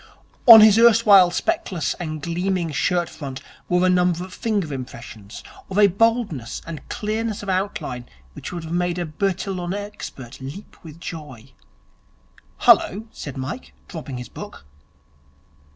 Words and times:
On 0.47 0.61
his 0.61 0.79
erstwhile 0.79 1.29
speckless 1.29 1.93
and 1.99 2.23
gleaming 2.23 2.71
shirt 2.71 3.07
front 3.07 3.39
were 3.69 3.87
number 3.87 4.23
of 4.23 4.33
finger 4.33 4.73
impressions, 4.73 5.43
of 5.69 5.77
a 5.77 5.85
boldness 5.85 6.59
and 6.65 6.89
clearness 6.89 7.43
of 7.43 7.49
outline 7.49 8.09
which 8.33 8.51
would 8.51 8.63
have 8.63 8.73
made 8.73 8.97
a 8.97 9.05
Bertillon 9.05 9.75
expert 9.75 10.41
leap 10.41 10.75
with 10.83 10.99
joy. 10.99 11.51
'Hullo!' 12.61 13.05
said 13.11 13.37
Mike 13.37 13.73
dropping 13.87 14.17
his 14.17 14.27
book. 14.29 14.65